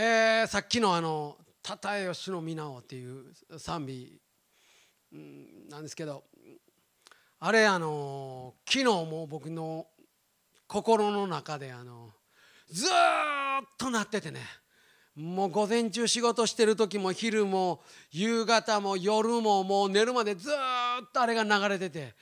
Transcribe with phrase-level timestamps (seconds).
[0.00, 4.20] えー、さっきのあの「たたえよ主の皆を」っていう賛美、
[5.68, 6.22] なんですけど
[7.40, 9.88] あれあの昨日も僕の
[10.68, 12.12] 心の中であの
[12.70, 12.88] ずっ
[13.76, 14.40] となっててね。
[15.16, 22.14] もう午前中仕事してる時も昼も夕方も夜ももう寝るまでずっとあれが流れてて。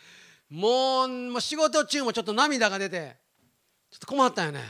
[0.49, 3.19] もう仕事中もちょっと涙が出て。
[3.91, 4.63] ちょっと困ったよね、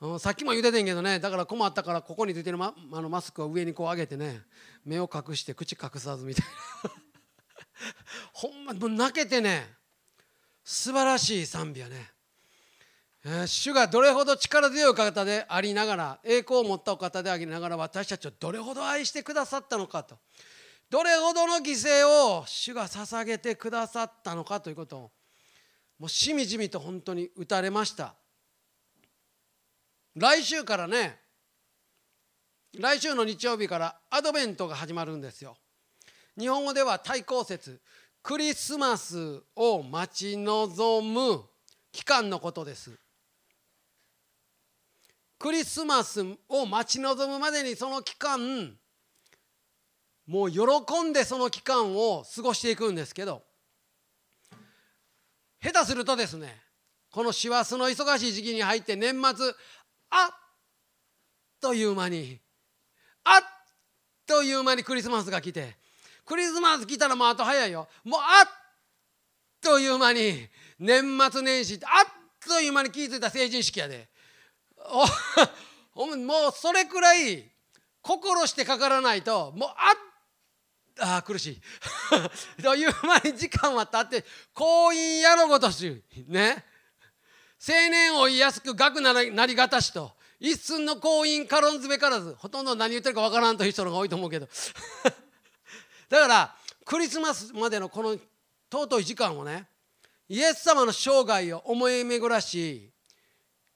[0.00, 1.18] うん、さっきも言うててんけどね。
[1.20, 4.40] だから困ったからここについてるマあのマスクを上にこう上げてね
[4.84, 6.46] 目を隠して口隠さずみたい
[6.84, 6.90] な。
[8.32, 9.74] ほんまもう泣けてね
[10.64, 12.12] 素晴らしい賛美やね。
[13.46, 20.18] 主がどれほど力強い方でありながら栄光を持ったお方でありながら私たちをどれほど愛してくださったのかと。
[20.88, 25.10] どれほどの犠牲を主が捧げてくださったのかということを
[25.98, 28.14] もうしみじみと本当に打たれました。
[30.14, 31.18] 来週からね
[32.78, 35.56] 来週の日曜日からアドベントが始まるんですよ。
[36.38, 37.80] 日本語では対抗節
[38.22, 41.42] クリスマスを待ち望む
[41.92, 42.92] 期間のことです。
[45.38, 48.76] クリスマスを待ち望むまでにその期間
[50.26, 50.60] もう喜
[51.02, 53.42] んでその期間を過ごしていくんですけど
[55.62, 56.54] 下手するとですね
[57.10, 59.52] この師走の忙しい時期に入って年末
[60.10, 60.36] あっ
[61.60, 62.38] という間に
[63.24, 63.40] あっ
[64.26, 65.76] という間にクリスマスが来て
[66.24, 67.88] クリスマス来たらもうあと早いよ。
[68.04, 68.48] もうあっ
[69.60, 70.46] という間に
[70.78, 74.08] 年末年始あっという間に気付いた成人式やで。
[75.94, 77.50] お もうそれくらい
[78.00, 81.62] 心してかからないともうあっあ苦しい。
[82.62, 86.64] という間に時間は経って婚姻やろごとしね。
[87.60, 94.48] 青年を言いやすく学なりなりがたしと一寸の婚姻軽んずべからずほとんど何言ってるかわからんという人のが多いと思うけど
[96.08, 98.18] だからクリスマスまでのこの
[98.72, 99.68] 尊い時間をね
[100.28, 102.90] イエス様の生涯を思い巡らし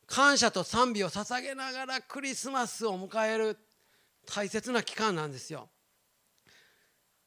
[0.06, 3.59] 感謝と賛美を捧げながらクリスマスを迎える
[4.27, 5.69] 大切な期間なんですよ。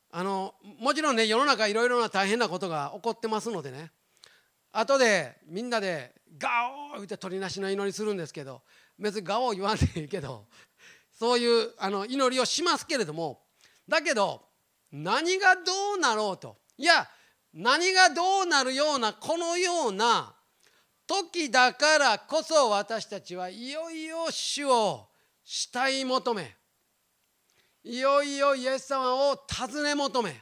[0.09, 3.91] あのもちろんね世の中いろいろな大変なことが起こってますのでね
[4.79, 8.61] 後でみんなでガオー言って鳥なしの祈りするんですけど
[8.99, 10.45] 別にガオー言わんでいいけど
[11.11, 13.41] そういうあの祈りをしますけれども
[13.89, 14.43] だけど
[14.91, 15.61] 何がど
[15.97, 16.57] うなろうと。
[16.77, 17.07] いや
[17.53, 20.35] 何がどうなるようなこのような
[21.07, 25.07] 時だからこそ私たちはいよいよ主を
[25.44, 26.55] 慕い求め
[27.83, 30.35] いよいよイエス様を尋ね求め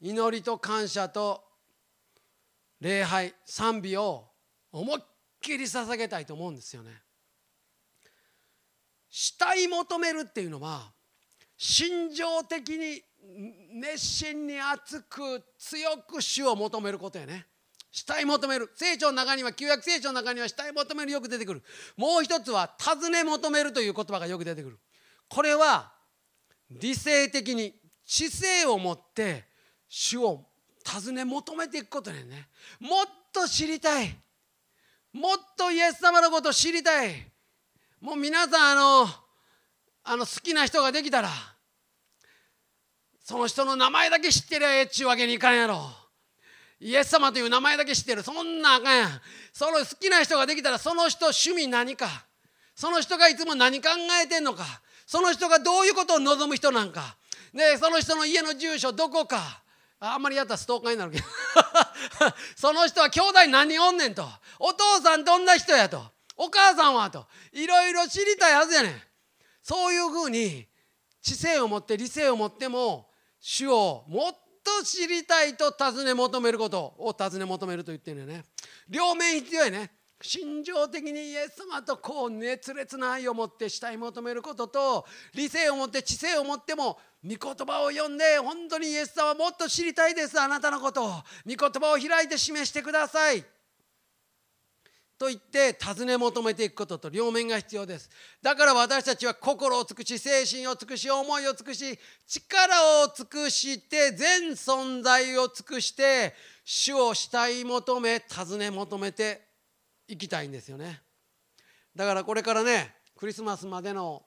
[0.00, 1.49] 祈りと感謝と
[2.80, 4.28] 礼拝賛美を
[4.72, 5.04] 思いっ
[5.40, 6.90] きり捧げたいと思うんですよね。
[9.10, 10.92] 慕い求めるっていうのは
[11.56, 13.02] 心情的に
[13.74, 17.46] 熱心に熱く強く主を求めることやね。
[17.92, 21.62] 慕い求める聖書の中には旧約聖書の中には慕い求めるよく出てくる
[21.96, 24.78] もう一つは尋ね求めるという言葉がよく出てくる
[25.28, 25.92] これは
[26.70, 27.74] 理性的に
[28.06, 29.44] 知性を持って
[29.88, 30.46] 主を
[30.84, 32.48] 尋ね求めていくことね。
[32.78, 34.16] もっと知りたい。
[35.12, 37.26] もっとイエス様のことを知りたい。
[38.00, 39.08] もう皆さんあの
[40.04, 41.28] あの好きな人ができたら
[43.22, 45.90] その人の名前だけ知ってりゃええっちゅうわけにいかんやろ。
[46.80, 48.22] イエス様という名前だけ知ってる。
[48.22, 49.20] そんなあかんやん。
[49.52, 52.08] その好きな人ができたらその人趣味何か。
[52.74, 53.90] その人がいつも何考
[54.24, 54.64] えてんのか。
[55.06, 57.16] その人がどういうことを望む人なんか。
[57.52, 59.62] でその人の家の住所どこか。
[60.00, 61.24] あんまりやったらストーカーになるけど。
[62.56, 64.26] その人は兄弟何おんねんと。
[64.58, 66.02] お父さんどんな人やと。
[66.36, 67.26] お母さんはと。
[67.52, 69.02] いろいろ知りたいはずやねん。
[69.62, 70.66] そういうふうに
[71.20, 74.32] 知性を持って理性を持っても主をもっ
[74.64, 78.44] と知りたいと尋ね求めることを尋ね求めると言ってるよね。
[78.88, 79.92] 両面必要やね。
[80.22, 91.08] 心情的にイエス様とこう熱烈な愛を持って慕い求めることと理性を持って知性を持っても御言葉を読んで本当にイエス様もっと知りたいですあなたのことを。
[91.08, 93.44] 御言葉を開いて示してください。
[95.18, 98.08] と言って尋ね求めていくことと両面が必要です。
[98.40, 106.34] だから私たちは心を尽くし精神を尽くし思いを尽くし力を尽くして全存在を尽くして
[106.64, 109.42] 主を慕い求め尋ね求めて
[110.08, 111.02] いきたいんですよね。
[111.94, 114.22] だからこれからねクリスマスまでの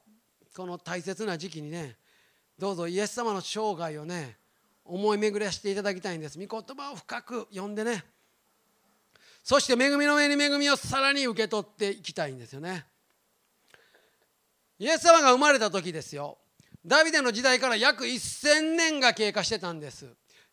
[0.55, 1.95] この大切な時期にね
[2.57, 4.37] どうぞイエス様の生涯をね
[4.85, 6.37] 思い巡らしていただきたいんです。
[6.37, 8.03] 御言葉を深く読んでね。
[9.43, 12.85] そして恵みの上に恵みをさらに受け取っていきたいんですよね。
[14.79, 16.37] イエス様が生まれた時ですよ。
[16.85, 20.07] ダビデの時代から約1000年が経過してたんです。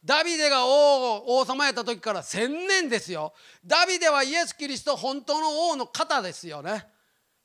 [0.05, 3.33] ダビデが王王様やった時から1000年ですよ。
[3.65, 6.87] ダビデはイエス・キリスト本当の王の方ですよね。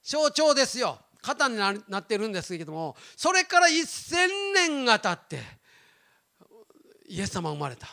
[0.04, 1.00] 象徴ですよ。
[1.25, 5.44] 肩になってるんですけどもそれから1000年が経って
[7.07, 7.88] イエス様生まれた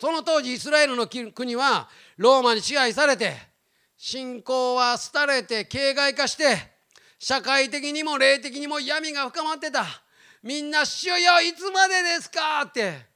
[0.00, 3.36] その当時イスラエルの国はローマに支配されて
[3.96, 6.56] 信仰は廃れて形骸化して
[7.20, 9.86] 社会的にも霊的にも闇が深まってた
[10.42, 13.06] みんな「主よいつまでですか?」って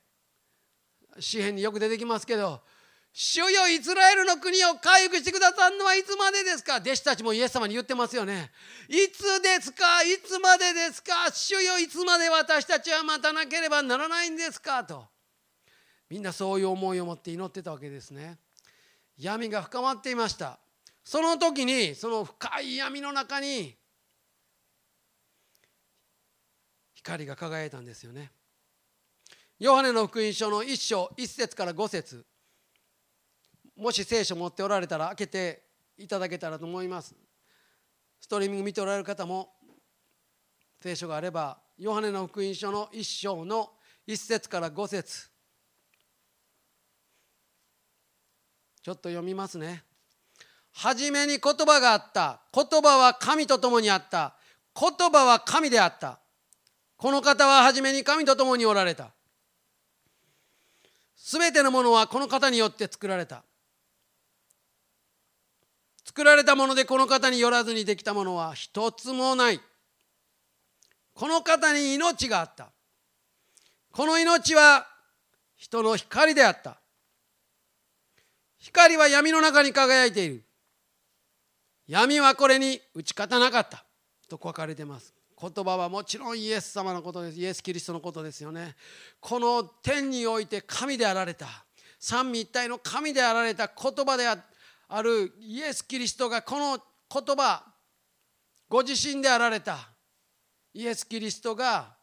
[1.18, 2.62] 詩篇によく出てきますけど
[3.20, 8.52] 「主よイスラエルの国を回復してくださるのはいつまでですか?」弟子たちもイエス様に言ってますよね。
[8.88, 10.04] いつですか？
[10.04, 11.28] いつまでですか？
[11.32, 14.84] 主よいつまで私たちは待たなければならないんですか？
[14.84, 15.08] と
[16.08, 18.38] みんなそういう思いを持って祈ってたわけですね。
[19.16, 20.60] 闇が深まっていました。
[21.02, 23.76] その時にその深い闇の中に
[26.94, 28.30] 光が輝いたんですよね。
[29.58, 32.24] ヨハネの福音書の1章1節から5節
[33.78, 35.62] もし聖書持っておられたら開けて
[35.96, 37.14] いただけたらと思います。
[38.20, 39.50] ストリーミング見ておられる方も
[40.82, 43.70] 聖書があればヨハネの福音書の1章の
[44.08, 45.28] 1節から5節。
[48.82, 49.84] ちょっと読みますね。
[50.72, 52.40] 初めに言葉があった。
[52.52, 54.34] 言葉は神と共にあった。
[54.74, 56.18] 言葉は神であった。
[56.96, 59.12] この方は初めに神と共におられた。
[61.14, 63.44] すべてのものはこの方によって作られた。
[66.08, 69.60] 作られたものでこの方によらずにできたものは一つもない。
[71.12, 72.70] この方に命があった。
[73.92, 74.86] この命は
[75.54, 76.78] 人の光であった。
[78.56, 80.44] 光は闇の中に輝いている。
[81.86, 83.84] 闇はこれに打ち勝たなかった。
[84.30, 85.12] と書かれてます。
[85.38, 87.38] 言葉はもちろんイエス様のことです。
[87.38, 88.76] イエス・キリストのことですよね。
[89.20, 91.66] この天において神であられた。
[92.00, 94.57] 三位一体の神であられた言葉であった。
[94.88, 96.78] あるイエス・キリストがこの
[97.12, 97.62] 言葉
[98.68, 99.78] ご自身であられた。
[100.74, 101.96] イエス・キリストが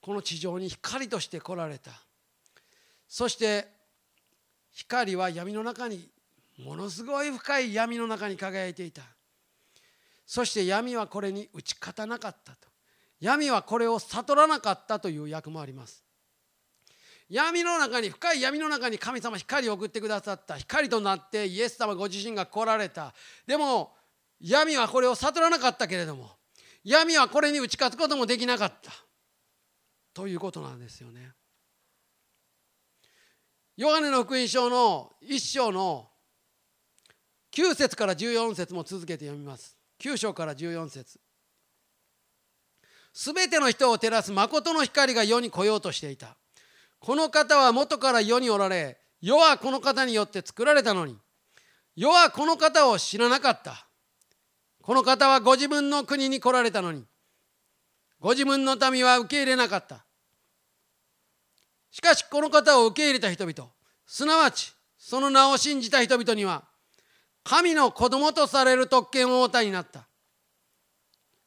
[0.00, 1.92] この地上に光として来られた。
[3.08, 3.68] そして
[4.72, 6.08] 光は闇の中に
[6.58, 9.02] ものすごい深い闇の中に輝いていた。
[10.26, 12.68] そして闇はこれに打ち勝たなかったと。
[13.20, 16.01] 闇はこれを悟らなかったという役もあります。
[17.32, 20.58] 闇の中に深い闇の中に神様光を送ってくださった。
[20.58, 23.14] 光となってイエス様ご自身が来られた。
[23.46, 23.94] でも
[24.38, 26.28] 闇はこれを悟らなかったけれども
[26.84, 28.92] 闇はこれに打ち勝つこともできなかった。
[30.12, 31.32] ということなんですよね。
[33.78, 36.10] ヨハネの福音書の1章の
[37.52, 39.74] 9節から14節も続けて読みます。
[40.02, 41.18] 9章から14節。
[43.14, 46.36] すべての人を照らす誠の光が世に来ようとしていた。
[47.04, 51.18] この方は元から世におられ世はこの方によって作られたのに
[51.96, 53.88] 世はこの方を知らなかった。
[54.82, 57.04] この方はご自分の国に来られたのに
[58.20, 60.06] ご自分の民は受け入れなかった。
[61.90, 63.70] しかしこの方を受け入れた人々
[64.06, 66.62] すなわちその名を信じた人々には
[67.42, 70.06] 神の子供とされる特権を負たになった。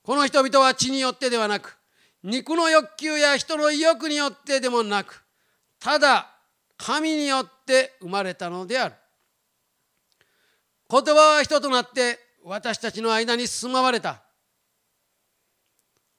[0.03, 1.77] この人々は血によってではなく
[2.23, 5.24] 肉の欲求や人の意欲によってでもなく
[5.85, 6.31] ただ
[6.77, 8.95] 神によって生まれたのである。
[10.89, 14.23] 言葉は人となって私たちの間に住まわれた。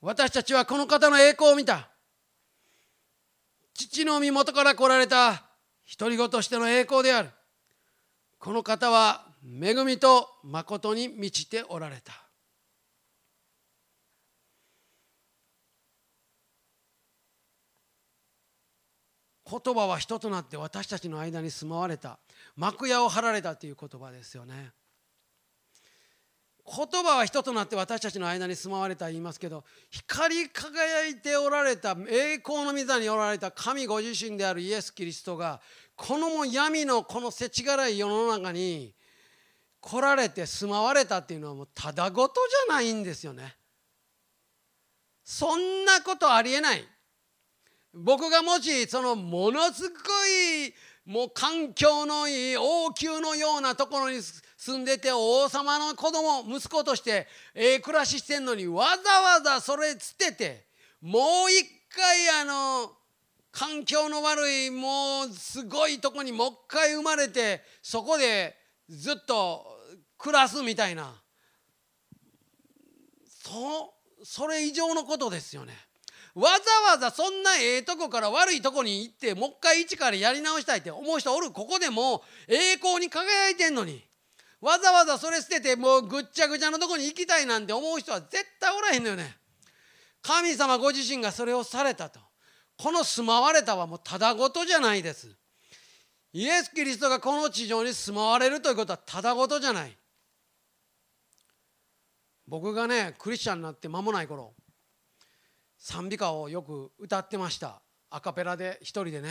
[0.00, 1.88] 私たちはこの方の栄光を見た。
[3.74, 5.42] 父の身元から来られた
[5.98, 7.30] 独り子としての栄光である。
[8.38, 12.25] この方は恵みと誠に満ちておられた。
[19.48, 22.18] 言葉は人となって私たちの間に住まわれた
[22.56, 24.72] 幕屋を張られたという言葉ですよね
[26.66, 35.60] 言葉は人となって私たちの間に住まわれた言いますけど光り輝いておられた栄光の御座におられた神ご自身であるイエス・キリストが
[35.94, 38.92] この闇のこのせちがらい世の中に
[39.80, 42.34] 来られて住まわれたっていうのはもうただごと
[42.66, 43.54] じゃないんですよね。
[45.22, 46.84] そんなことありえない。
[47.96, 50.74] 僕がもしそのものすごい
[51.06, 54.20] もう環境のいい王宮のようなところに
[54.56, 60.66] 住んでて王様の子供息子としてええ暮らししてんのにわざわざそれ捨てて
[61.00, 62.92] もう一回あの
[63.50, 68.54] 環境の悪いもうすごいとこにもう一回生まれてそこで
[68.90, 69.64] ずっと
[70.18, 71.14] 暮らすみたいな
[73.24, 75.72] そそれ以上のことですよね。
[76.36, 81.50] わざわざそんなええとこから悪いとこに行ってもう一回一からやり直したいって思う人おる？
[81.50, 84.04] ここでも栄光に輝いてんのに
[84.60, 89.34] わざわざそれ捨ててもうぐっちゃぐちゃのとこに行きたいなんて思う人は絶対おらへんのよね。
[90.20, 92.20] 神様ご自身がそれをされたと。
[92.76, 95.34] この住まわれたはもうただごとじゃないです。
[96.34, 99.96] イエス・キリストがこの地上に住まわれるということはただごとじゃない。
[102.46, 104.52] 僕がねクリスチャンになって間もない頃
[105.88, 107.80] 賛美歌をよく歌ってました。
[108.10, 109.28] アカペラで一人でね。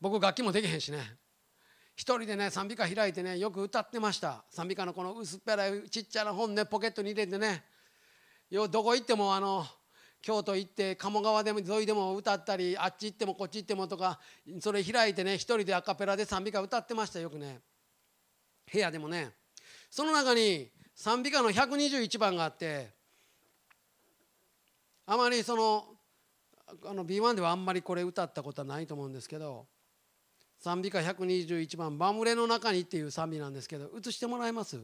[0.00, 0.98] 僕楽器もできへんしね。
[1.96, 4.44] 一人でね賛美歌開いてねよく歌ってました。
[4.50, 7.64] 賛美歌のこの薄っぺらいちっちゃな本ねポケットに入れてね。
[8.50, 9.66] よどこ行ってもあの
[10.22, 14.20] 京都行って鴨川でも沿いでも歌ったりあっち行ってもこっち行ってもとか
[14.60, 17.18] それ開いてね一人でアカペラで賛美歌歌ってました。
[17.18, 17.58] よくね。
[18.72, 19.32] 部屋でもね。
[19.90, 23.01] その中に賛美歌の121番があって
[25.06, 25.84] あまりその
[26.86, 29.66] あの B1 ではあんまりこれ歌ったことはないと思うんですけど
[30.58, 34.80] 賛美歌121番「バムレの中に」っていう賛美なんですけど映してもらえます？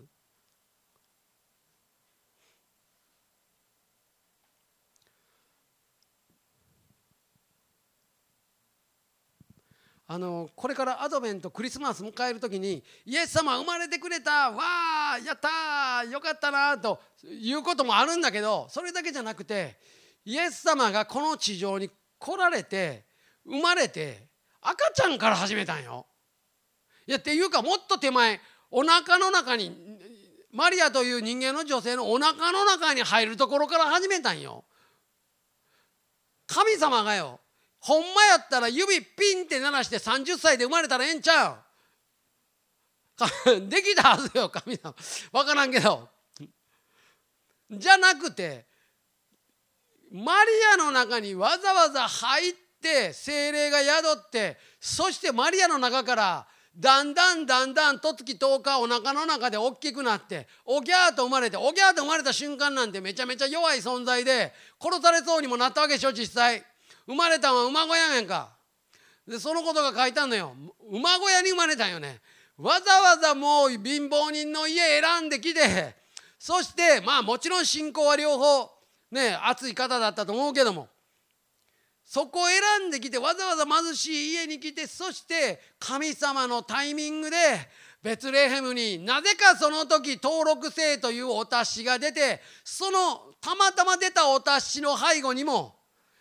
[10.11, 19.79] あのこれからアドベントクリスマス迎える時にイエス様生まれてくれたわーやったよかったなということもあるんだけどそれだけじゃなくて
[20.29, 23.07] イエス様がこの地上に来られて
[23.47, 24.29] 生まれて
[24.61, 26.05] 赤ちゃんから始めたんよ。
[27.07, 28.39] いやっていうかもっと手前
[28.71, 29.75] お腹の中に
[30.53, 34.65] マリアという人間の女性のお腹の中に入るところから始めたんよ。
[36.47, 37.41] 神様がよ
[37.81, 41.59] ほんまやったら指ピンって鳴らして30歳で生まれたらええんちゃ
[43.47, 44.95] う できたはずよ神様
[45.33, 46.11] 分からんけど
[47.71, 48.68] じゃなくて
[50.13, 56.47] マリアの中にわざわざ入って精霊が宿ってそしてマリアの中から
[56.79, 66.63] だんだんだんだんとつき10日お腹の中で大きくなっておぎゃーと生まれておぎゃーと生まれた瞬間なんてめちゃめちゃ弱い存在で殺されそうにもなったわけでしょ実際。
[67.07, 68.51] 生まれたんは馬小屋やんか。
[69.27, 70.55] でそのことが書いたのよ。
[70.91, 72.21] 馬小屋に生まれたんよね。
[72.57, 75.95] わざわざもう貧乏人の家選んできて
[76.39, 78.78] そしてまあもちろん信仰は両方。
[79.11, 80.89] ね熱い方だったと思うけども。
[82.05, 87.37] そこを選んできてわざわざ貧しい家に来てそして神様のタイミングで
[88.03, 95.75] ベツレヘムになぜかその時登録制というお達しが出てそのたまたま出たお達しの背後にも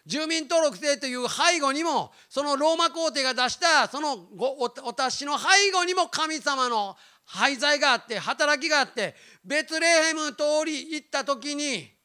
[0.05, 9.15] 住民登録制という背後にもそのローマ皇帝が出したそのお達しの背後にも神様の廃材があって働きがあって
[9.45, 11.96] ベツレヘム通り行った時に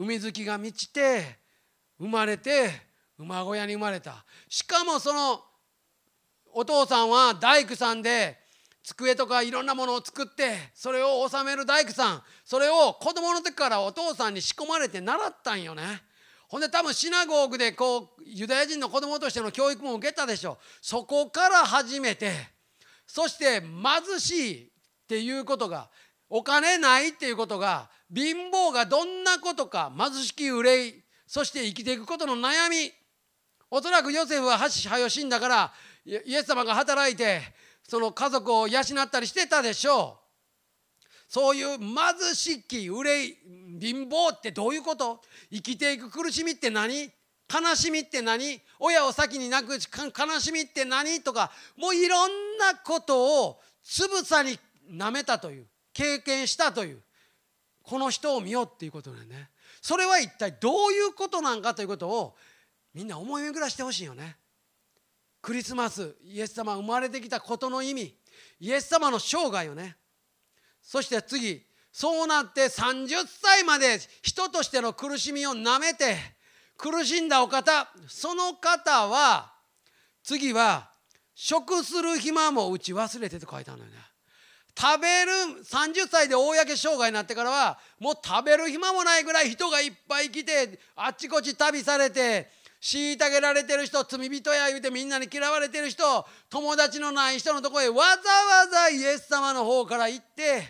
[0.00, 1.36] 海月が満ちて
[1.98, 2.70] 生まれて
[3.18, 4.24] 馬小屋に生まれた。
[4.48, 5.42] しかもその
[6.54, 8.38] お父さんは大工さんで
[8.82, 12.22] 机とかいろんなものを作ってそれを収める大工さん。
[12.46, 15.82] それを子供の時からお父さんに仕込まれて習ったんよね。
[16.48, 22.32] ほんで多分シナゴーグでこうユダヤ人の子供としての教育も受けたでしょそこから始めて
[23.06, 24.70] そして貧しいっ
[25.06, 25.90] ていうことが
[26.30, 32.92] お金ないっていうことが貧乏がどんなことか貧しき憂いそして生きていくことの悩み。
[33.70, 35.72] おそらくヨセフははよ死んだから
[36.04, 37.40] イエス様が働いて
[37.82, 41.04] その家族を養ったりしてたでしょう。
[41.28, 43.36] そういう貧しき憂い
[43.80, 45.20] 貧乏ってどういうこと？
[45.52, 47.12] 生きていく苦しみって何？
[47.52, 48.60] 悲しみって何？
[48.80, 51.20] 親を先に亡くし悲しみって何？
[51.22, 54.58] とかもういろんなことをつぶさに
[54.88, 55.66] なめたという。
[55.92, 57.02] 経験したという
[57.82, 59.50] この人を見ようっていうことだよね。
[59.80, 62.36] それは一体どういうことなんかということを
[62.94, 64.36] みんな思い巡らしてほしいよね。
[65.42, 68.14] クリスマスイエス様生まれてきたことの意味
[68.60, 69.96] イエス様の生涯をね。
[70.82, 76.16] そして次そうなって30歳まで人としての苦しみをなめて
[76.76, 79.52] 苦しんだお方その方は
[80.22, 80.90] 次は
[81.34, 84.09] 食する暇も打ち忘れてと書いてあるのよね。
[84.76, 92.48] 食べる30歳で公生涯になってからはもう食べる暇もないぐらい人がいっぱい来てあっちこっち旅されて
[92.80, 96.02] 虐げられてる人罪人や言うてみんなに嫌われてる人
[96.48, 100.62] 友達のない人のとこへわざわざイエス様の方から行って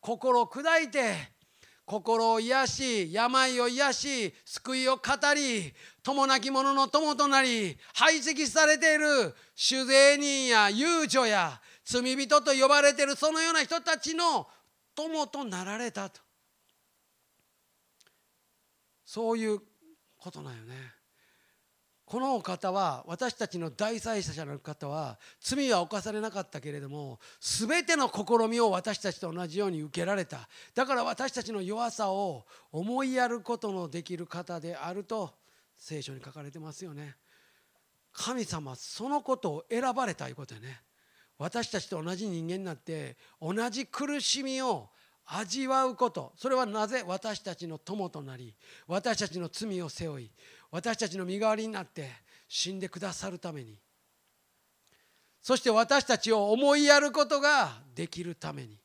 [0.00, 1.36] 心を砕いて
[1.84, 5.02] 心を癒し病を癒し救いを語
[5.34, 5.72] り
[6.02, 14.48] 友なき者の友となり排斥されている酒税人や遊女や罪人と呼ばれているそのような人たちの
[14.96, 16.20] 友となられたと。
[19.04, 19.60] そういう
[20.18, 20.74] ことなんよね。
[22.04, 30.48] このお方は私たちの大祭司者の方は罪は犯されなかったけれども全ての試みを私たちと同じように受けられた。
[30.74, 35.34] だから私たちの弱さを思いやることのできる方であると
[35.76, 37.14] 聖書に書かれてますよね。
[38.12, 40.80] 神様そのことを選ばれたいうことやね。
[41.38, 44.88] 私たちと同じ人間になって同じ苦しみを
[45.26, 46.32] 味わうこと。
[46.36, 48.54] それはなぜ私たちの友となり
[48.86, 50.30] 私たちの罪を背負い
[50.70, 52.10] 私たちの身代わりになって
[52.48, 53.78] 死んでくださるために。
[55.42, 58.78] そして私たちを思いやることができるために。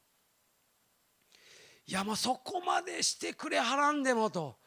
[1.88, 4.58] いやもうそこまでしてくれはらんでもと。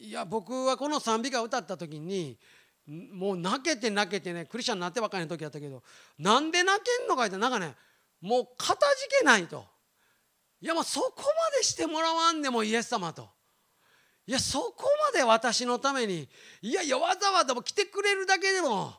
[0.00, 2.38] いや僕はこの賛美歌を歌った時に
[2.88, 5.82] もう泣けて泣けてねクリスチャンになってばっかりの時だったけど
[6.18, 7.74] なんで泣けんのかってなんかね
[8.20, 9.64] もうかたじけないと。
[10.60, 11.22] いやもうそこま
[11.56, 13.28] でしてもらわんでもイエス様と。
[14.26, 16.28] いやそこまで私のために
[16.60, 18.94] いやいやわざわざも来てくれるだけでも。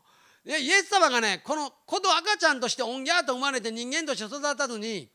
[0.45, 5.09] いやイエス様がねこの子と赤ちゃんとしてオンギャーと生まれて人間として育たずに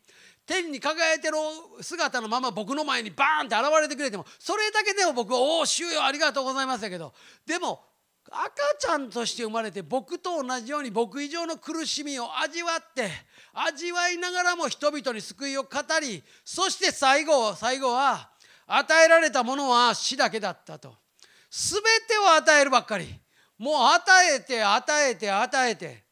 [0.47, 1.37] 天に輝いてる
[1.81, 7.15] 姿のまま僕の前にバーンって現れてくれてもそれだけでも僕は「おお主よありがとうございます」だけど。
[7.47, 7.83] でも
[8.35, 13.09] 赤ちゃんとして生まれて僕と同じように僕以上の苦しみを味わって
[13.53, 15.69] 味わいながらも人々に救いを語
[16.01, 18.31] りそして最後最後は
[18.67, 20.97] 与えられたものは死だけだったと。
[21.51, 23.07] 全てを与えるばっかり。
[23.59, 24.03] もう与
[24.35, 26.05] えて与えて与えて。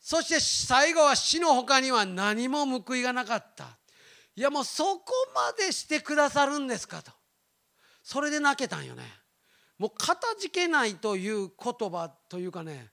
[0.00, 3.78] そして最後は死の他には何も報いがなかった。
[4.34, 7.10] いやもうそこまでしてくださるんですかと。
[8.02, 9.02] それで泣けたんよね。
[9.78, 12.90] もうかたじけないという言葉というかね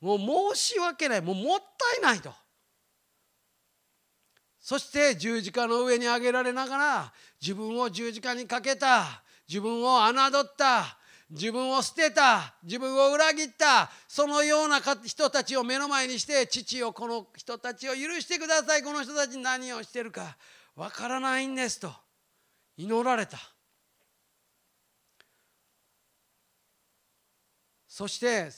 [0.00, 0.18] もう
[0.54, 1.22] 申し訳ない。
[1.22, 2.32] もうもったいないと。
[4.60, 10.98] そして十字架の上に上げられながら自分を十字架にかけた自分を侮った
[11.30, 18.82] 自分を捨てた自分を裏切ったそのような人たちを目の前にして父よこの人たちを許してください。
[18.82, 20.36] この人たち何をしてるか
[20.74, 21.92] わからないんですと
[22.76, 23.38] 祈られた。
[27.96, 28.50] そして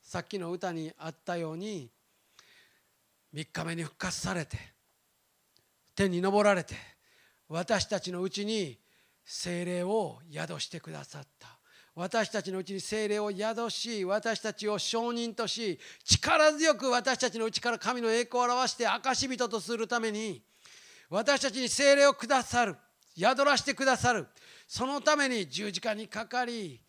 [0.00, 1.90] さっきの歌にあったように
[3.34, 4.56] 3日目に復活されて
[5.94, 6.74] 天に昇られて
[7.50, 8.78] 私たちのうちに
[9.26, 11.48] 精霊を宿してくださった。
[11.96, 20.40] 私たちのうちに精霊を宿し私たちを証人とし力強く私たちのうちから神の栄光を表して証人とするために
[21.10, 22.74] 私たちに精霊をくださる
[23.14, 24.28] 宿らしてくださる。
[24.66, 26.80] そのために十字架にかかり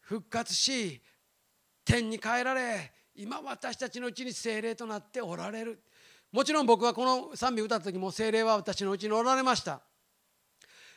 [0.00, 1.02] 復活し
[1.84, 5.82] 天に帰られ今私たちのうちに精霊となっておられる
[6.32, 9.82] もちろん僕はこの賛美歌った時も精霊は私のうちにおられました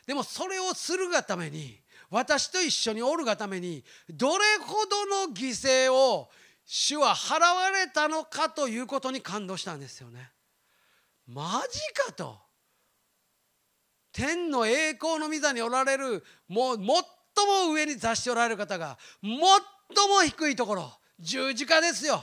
[0.06, 6.28] でもそれをするがために私と一緒におるがためにどれほどの犠牲を
[6.64, 10.30] 主は払われたのかということに感動したんですよね。
[11.26, 12.38] マジかと。
[14.12, 19.32] 天の栄光の御座におられるもう最も上に座しておられる方が最
[19.94, 22.22] も低いところ十字架ですよ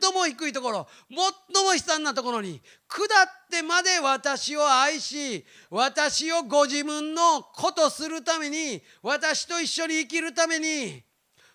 [0.00, 3.08] 最も低いところ最も悲惨なところに下っ
[3.50, 11.02] てまで私を愛し私をご自分の子とするために私と一緒に生きるために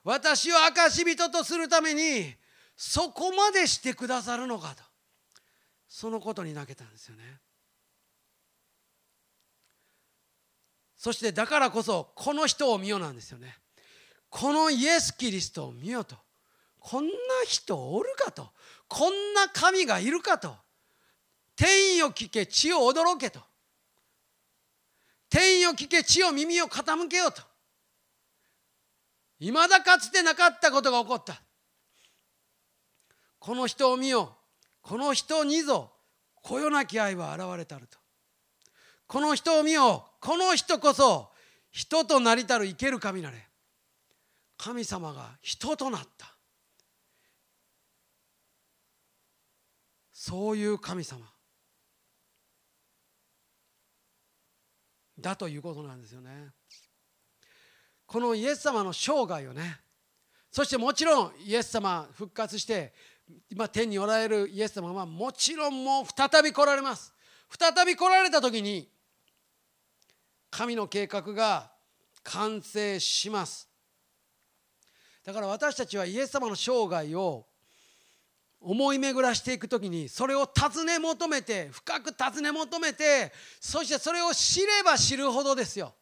[0.04, 2.36] 私を証人とするために
[2.76, 4.84] そこまでしてくださるのかと
[5.88, 7.24] そのことに泣けたんですよね。
[10.98, 13.58] そしてだからこそこの人を見よなんですよね。
[14.34, 16.16] このイエス・キリストを見よと。
[16.80, 17.12] こんな
[17.46, 18.50] 人おるかと。
[18.88, 20.56] こんな神がいるかと。
[21.56, 23.40] 天を聞け地を驚けと。
[25.30, 27.44] 天を聞け地を耳を傾けよと。
[29.40, 31.40] いまだかつてなかったことが起こった。
[33.38, 34.36] この人を見よ。
[34.82, 35.92] この人にぞ
[36.42, 38.00] こよなき愛は現れたると。
[39.06, 40.08] この人を見よ。
[40.20, 41.30] この人こそ
[41.70, 43.48] 人となりたる生ける神なれ。
[44.64, 46.38] 神様が人となった。
[50.14, 51.20] そういう神様。
[55.20, 56.52] だということなんですよね。
[58.06, 59.82] このイエス様の生涯をね
[60.50, 62.94] そしてもちろんイエス様復活して
[63.50, 67.14] 今天におられるイエス様はもちろんもう再び来られます。
[67.60, 68.90] 再び来られた時に
[70.50, 71.74] 神の計画が
[72.24, 73.73] 完成します。
[75.26, 77.46] だから私たちはイエス様の生涯を
[78.60, 85.94] 思い巡らしていく時にそれを尋ね求めて深く尋ね求めてそしてそれを知れば知るほどですよ。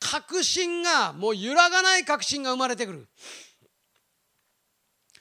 [0.00, 3.08] 確信がもう揺らがない確信が生まれてくる。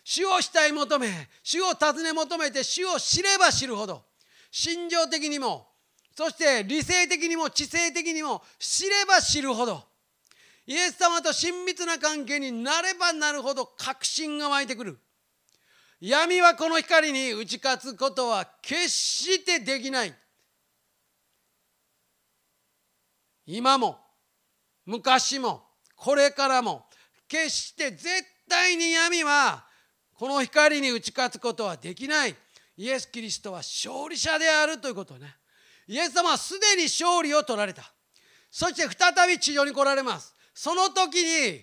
[0.04, 1.10] 主をしたい求め
[1.44, 4.04] 主を尋ね求めて主を知れば知るほど。
[4.52, 5.68] 心情的にも
[6.16, 9.87] そして理性的にも知性的にも知れば知るほど。
[10.68, 15.00] イエス様と親密な関係になればなるほど確信が湧いてくる。
[16.02, 20.14] 闇はこの光に打ち勝つことは決してできない。
[23.46, 23.98] 今も
[24.86, 25.64] 昔も
[25.96, 26.86] これからも
[27.30, 29.66] 決して絶対に闇は
[30.16, 32.36] この光に打ち勝つことはできない。
[32.76, 35.34] イエス・キリストは勝利者であるということね。
[35.88, 37.84] イエス様はすでに勝利を取られた。
[38.52, 40.37] そして再び地上に来られます。
[40.60, 41.62] その時に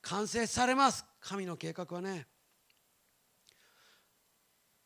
[0.00, 1.04] 完成されます。
[1.18, 2.28] 神の計画はね。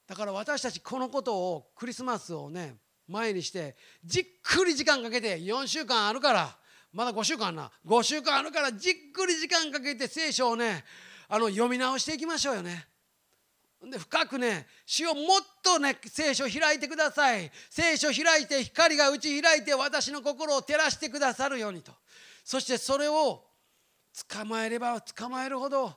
[0.07, 6.57] だから私たちこのことをクリスマスをね前にしてじっくり時間かけて4週間あるから
[6.95, 7.71] まだ5週間な。
[7.87, 10.83] 5週間あるからじっくり時間かけて聖書をね
[11.29, 12.87] あの読み直していきましょうよね。
[13.85, 15.25] で深くね主をもっ
[15.62, 17.51] とね聖書開いてください。
[17.69, 21.93] 聖書開いて光が打ち開いて私の心を照らしてくださるようにと。
[22.44, 23.44] そしてそれを
[24.31, 25.94] 捕まえれば捕まえるほど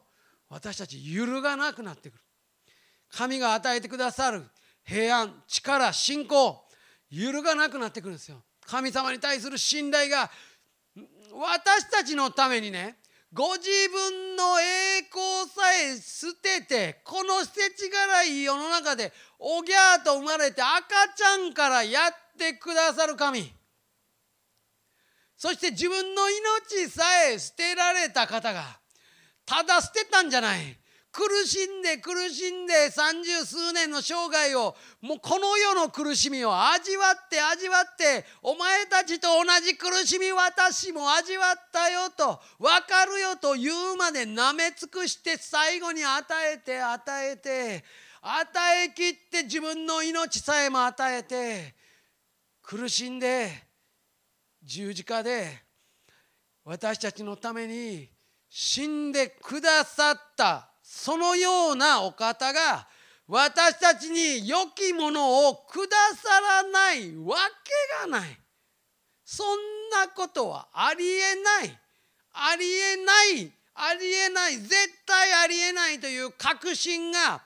[0.49, 2.21] 私たち揺るがなくなってくる。
[3.10, 4.43] 神が与えてくださる
[4.84, 6.63] 平安力信仰
[7.10, 8.43] 揺るがなくなってくるんですよ。
[8.65, 10.29] 神様に対する信頼が
[11.34, 12.97] 私たちのためにね
[13.34, 15.62] ご自分の栄光さ
[15.93, 23.51] え捨ててこの捨てちがらい世の中でおぎゃーと生まれて赤ちゃんからやってくださる神。
[25.45, 28.79] そして自分の命さえ捨てられた方が
[29.45, 30.75] ただ捨てたんじゃない。
[31.12, 47.84] 苦しんで苦しんで三十数年の生涯をもうこの世の苦しみを味わって味わってお前たちと同じ苦しみ私も味わったよと分かるよと言うまでなめ尽くして最後に与えて与えて
[48.23, 51.75] 与えきって自分の命さえも与えて
[52.63, 53.64] 苦しんで
[54.65, 55.47] 十字架で
[56.63, 58.10] 私たちのために
[58.49, 62.88] 死んでくださったそのようなお方が
[63.28, 68.38] 私たちに良きものをくださらないわけがない。
[69.23, 69.58] そん
[69.89, 71.80] なことはありえない。
[72.34, 73.51] ありえない。
[73.73, 74.58] ありえない。
[74.58, 74.71] 絶
[75.08, 77.41] 対ありえないという確信が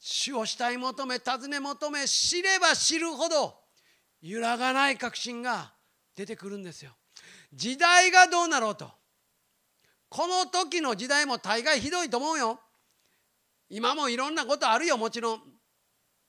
[0.00, 3.61] 主をしたい求め尋ね求め知れば知るほど
[4.22, 5.72] 揺らがない確信が
[6.16, 6.92] 出てくるんですよ。
[7.52, 8.90] 時代がどうなろうと。
[10.08, 12.60] この時の時代も大概ひどいと思うよ。
[13.68, 15.40] 今もいろんなことあるよもちろん。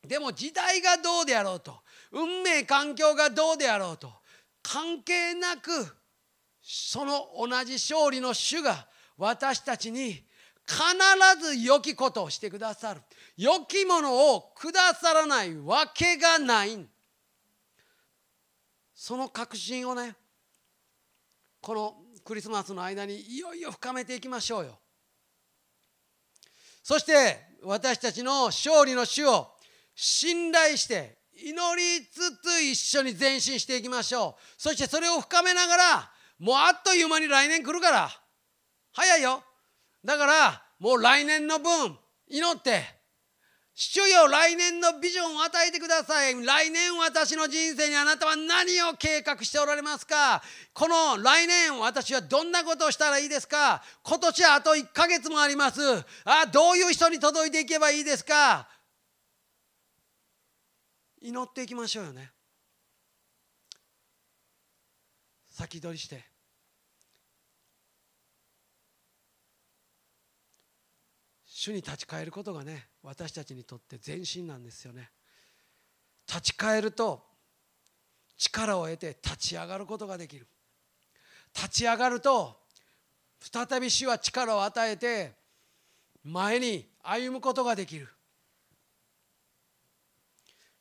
[0.08, 1.82] でも時代がどうであろうと。
[2.12, 4.12] 運命環境がどうであろうと。
[4.62, 5.70] 関係なく
[6.62, 10.24] その同じ勝利の主が私たちに
[10.66, 10.82] 必
[11.42, 13.02] ず良きことをしてくださる。
[13.36, 16.88] 良きものをくださらないわけがない
[18.94, 20.16] その確信をね
[21.62, 24.80] このクリスマスの間にいよいよ深めていきましょうよ。
[26.84, 29.48] そして私たちの勝利の主を
[29.96, 34.42] 信頼して祈りつつ一緒に前進していきましょう。
[34.58, 38.10] そしてそれを深めながらもうあっという間に来年来るから。
[38.92, 39.44] 早いよ。
[40.04, 42.84] だからもう来年の分祈って
[43.76, 46.46] 主よ来年のビジョンを与えてください。
[46.46, 50.44] 来年私の人生にあなたは何を計画しておられますか？
[50.74, 53.84] この来年私はどんなことをしたらいいですか？
[54.04, 55.82] 今年はあと1ヶ月もあります。
[56.24, 58.68] あどういう人に届いていけばいいですか？
[61.20, 62.32] 祈っていきましょうよね。
[65.50, 66.24] 先取りして。
[71.48, 75.12] 主に立ち返ることがね私たちにとって前進なんですよね。
[76.28, 77.22] 立ち返ると
[78.38, 80.48] 力を得て立ち上がることができる。
[81.56, 82.58] 立ち上がると
[83.40, 85.34] 再び主は力を与えて
[86.24, 88.08] 前に歩むことができる。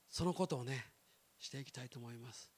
[0.08, 0.86] そのことをね
[1.40, 2.51] していきたいと思います。